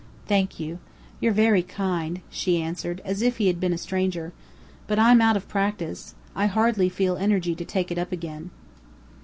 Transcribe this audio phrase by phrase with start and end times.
[0.25, 0.79] "Thank you.
[1.19, 4.33] You're very kind," she answered, as if he had been a stranger.
[4.87, 6.15] "But I'm out of practice.
[6.35, 8.49] I hardly feel energy to take it up again."